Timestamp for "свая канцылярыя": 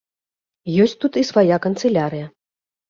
1.31-2.25